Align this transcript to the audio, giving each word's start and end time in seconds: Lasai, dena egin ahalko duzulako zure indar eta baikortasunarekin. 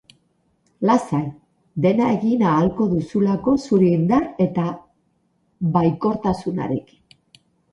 Lasai, 0.89 1.25
dena 1.85 2.07
egin 2.13 2.41
ahalko 2.53 2.87
duzulako 2.95 3.55
zure 3.67 3.93
indar 3.99 4.27
eta 4.49 4.67
baikortasunarekin. 5.77 7.39